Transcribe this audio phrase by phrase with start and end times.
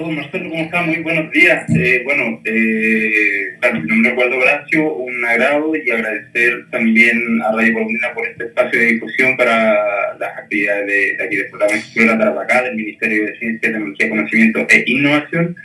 [0.00, 0.86] Saludos Marcelo, ¿cómo estás?
[0.86, 1.68] Muy buenos días.
[1.76, 8.14] Eh, bueno, eh, mi nombre es Horacio, un agrado y agradecer también a Radio Colombiana
[8.14, 12.76] por este espacio de difusión para las actividades de, aquí del programa Explora Tarapacá del
[12.76, 15.56] Ministerio de Ciencia, Tecnología, Conocimiento e Innovación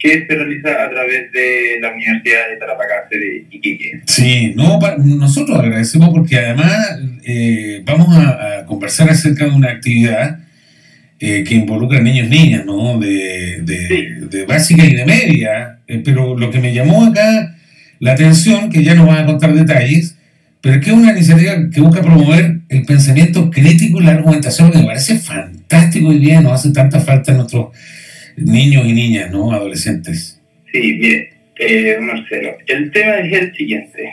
[0.00, 4.00] que se realiza a través de la Universidad de Tarapacá de Iquique.
[4.06, 10.40] Sí, no, nosotros agradecemos porque además eh, vamos a, a conversar acerca de una actividad
[11.18, 12.98] eh, que involucra niños y niñas, ¿no?
[12.98, 15.78] De, de, básica y de media.
[15.86, 17.56] Eh, pero lo que me llamó acá
[18.00, 20.18] la atención, que ya no van a contar detalles,
[20.60, 24.70] pero es que es una iniciativa que busca promover el pensamiento crítico y la argumentación,
[24.70, 27.68] que me parece fantástico y bien, no hace tanta falta a nuestros
[28.36, 29.52] niños y niñas, ¿no?
[29.52, 30.38] Adolescentes.
[30.70, 32.56] Sí, bien, eh, Marcelo.
[32.66, 34.10] El tema es el siguiente.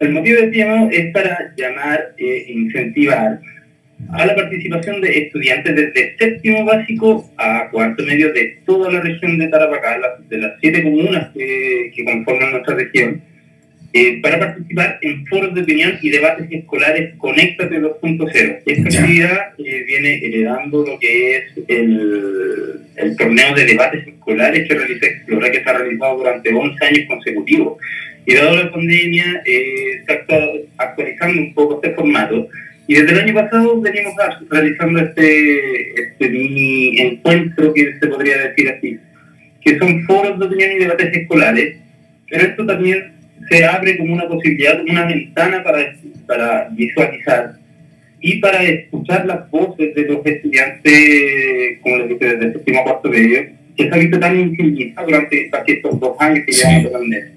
[0.00, 3.38] el motivo del tema es para llamar e incentivar
[4.10, 9.38] a la participación de estudiantes desde séptimo básico a cuarto medio de toda la región
[9.38, 9.98] de Tarapacá,
[10.28, 13.22] de las siete comunas que, conforman nuestra región,
[13.94, 18.58] eh, para participar en foros de opinión y debates escolares Conéctate 2.0.
[18.64, 25.06] Esta actividad eh, viene heredando lo que es el, torneo de debates escolares que realiza
[25.06, 27.78] Explora, que se ha realizado durante 11 años consecutivos.
[28.24, 30.38] Y dado la pandemia, eh, se está
[30.78, 32.48] actualizando un poco este formato
[32.92, 34.12] y desde el año pasado venimos
[34.50, 38.98] realizando este, este mini encuentro, que se podría decir así,
[39.62, 41.78] que son foros de opinión y debates escolares,
[42.28, 43.12] pero esto también
[43.48, 47.54] se abre como una posibilidad, como una ventana para, para visualizar
[48.20, 53.08] y para escuchar las voces de los estudiantes, como les dije, desde el séptimo cuarto
[53.08, 53.40] medio,
[53.74, 57.32] que se ha visto tan invisibilizado durante casi estos dos años que llevamos de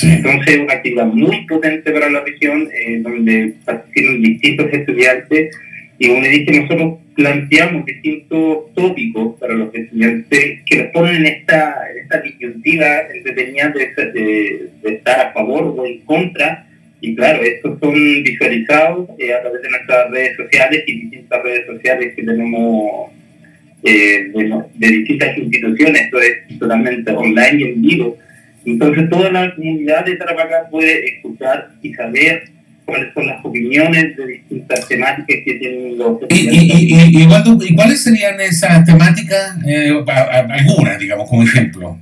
[0.00, 0.16] pandemia.
[0.16, 5.56] Entonces es una actividad muy potente para la región, eh, donde participan distintos estudiantes
[5.98, 11.26] y como le dije, nosotros planteamos distintos tópicos para los estudiantes que los ponen en
[11.26, 16.66] esta, esta disyuntiva entretenida de, estar a favor o en contra.
[17.00, 21.66] Y claro, estos son visualizados eh, a través de nuestras redes sociales y distintas redes
[21.66, 23.10] sociales que tenemos
[23.82, 26.02] eh, de, de distintas instituciones.
[26.02, 28.18] Esto es totalmente online y en vivo
[28.72, 32.50] entonces toda la comunidad de Tarapacá puede escuchar y saber
[32.88, 38.40] cuáles son las opiniones de distintas temáticas que tienen los ¿Y, y, y, cuáles serían
[38.40, 39.92] esas temáticas, eh,
[40.50, 41.98] algunas, digamos, como ejemplo?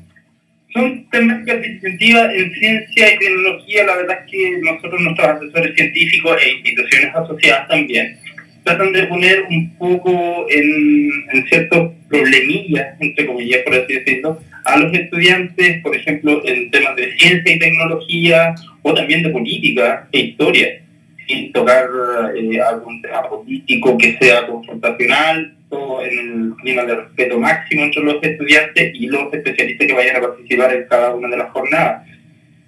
[0.72, 3.84] Son temáticas distintivas en ciencia y tecnología.
[3.84, 8.16] La verdad es que nosotros, nuestros asesores científicos e instituciones asociadas también,
[8.62, 14.76] tratan de poner un poco en, en ciertos problemillas, entre comillas, por así decirlo, a
[14.78, 20.20] los estudiantes, por ejemplo, en temas de ciencia y tecnología o también de política e
[20.20, 20.82] historia,
[21.26, 21.88] sin tocar
[22.36, 28.02] eh, algún tema político que sea confrontacional, todo en el clima de respeto máximo entre
[28.02, 32.06] los estudiantes y los especialistas que vayan a participar en cada una de las jornadas.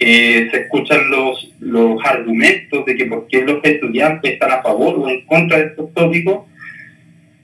[0.01, 4.95] Eh, se escuchan los, los argumentos de que por qué los estudiantes están a favor
[4.99, 6.47] o en contra de estos tópicos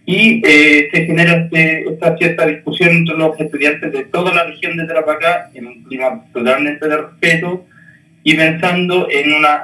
[0.06, 4.76] y eh, se genera este, esta cierta discusión entre los estudiantes de toda la región
[4.76, 7.66] de Tarapacá en un clima totalmente de respeto
[8.22, 9.60] y pensando en, una,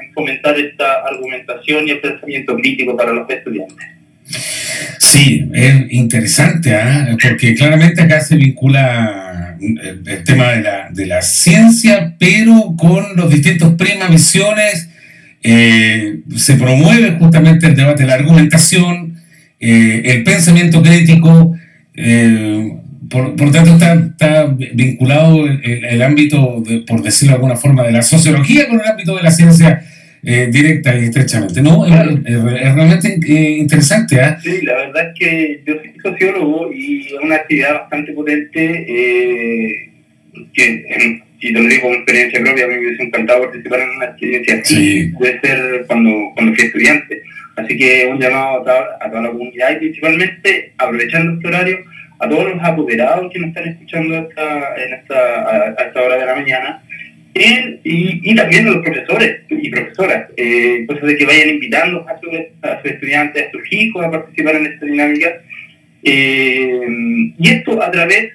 [0.00, 3.86] en fomentar esta argumentación y el pensamiento crítico para los estudiantes.
[4.98, 7.16] Sí, es interesante, ¿ah?
[7.22, 13.16] porque claramente acá se vincula eh, el, tema de la, de la, ciencia, pero con
[13.16, 14.88] los distintos primas, visiones,
[15.42, 19.11] eh, se promueve justamente el debate, la argumentación,
[19.64, 21.54] eh, el pensamiento crítico,
[21.94, 22.72] eh,
[23.08, 28.02] por, por, tanto, está, está vinculado el, ámbito, por decirlo de alguna forma, de la
[28.02, 29.84] sociología con el ámbito de la ciencia
[30.24, 31.62] eh, directa y estrechamente.
[31.62, 31.86] ¿no?
[31.86, 31.94] Es,
[32.74, 33.20] realmente
[33.58, 34.20] interesante.
[34.20, 34.36] ¿ah?
[34.42, 38.62] Sí, la verdad es que yo soy sociólogo y es una actividad bastante potente
[40.54, 43.90] que, y te lo digo con experiencia propia, a mí me hubiese encantado participar en
[43.90, 47.22] una experiencia así, puede ser cuando, cuando fui estudiante
[47.56, 51.78] Así que un llamado a toda, la comunidad y principalmente, aprovechando este horario,
[52.18, 56.26] a todos los apoderados que nos están escuchando esta, en esta, a, esta hora de
[56.26, 56.82] la mañana,
[57.34, 62.20] y, y, también a los profesores y profesoras, eh, cosas de que vayan invitando a
[62.20, 62.30] sus,
[62.84, 65.40] estudiantes, a sus hijos a participar en esta dinámica.
[66.02, 68.32] Eh, y esto a través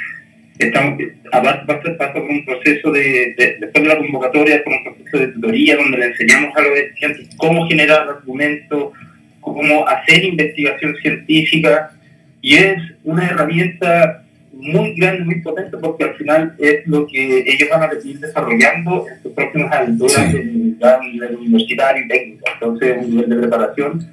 [0.59, 0.99] estamos,
[1.31, 5.77] aparte pasa por un proceso de, después de la convocatoria, por un proceso de tutoría
[5.77, 8.93] donde le enseñamos a los estudiantes cómo generar argumentos,
[9.39, 11.91] cómo hacer investigación científica
[12.41, 14.23] y es una herramienta
[14.53, 19.05] muy grande, muy potente, porque al final es lo que ellos van a seguir desarrollando
[19.07, 22.45] en sus próximas aventuras en el nivel universitario y técnico.
[22.53, 24.09] Entonces, un nivel de preparación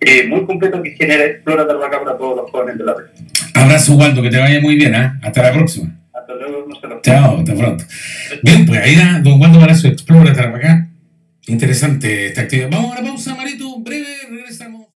[0.00, 3.06] eh, muy completo que genera Explora Tarbaca para todos los jóvenes de la red.
[3.54, 4.94] Abrazo, Waldo, que te vaya muy bien.
[4.94, 5.12] ¿eh?
[5.22, 5.94] Hasta la próxima.
[6.12, 7.84] Hasta luego, no Chao, hasta pronto.
[8.42, 10.88] Bien, pues ahí da don Waldo Palacio Explora Tarbaca.
[11.46, 12.70] Interesante esta actividad.
[12.70, 13.69] Vamos a una pausa, Marito.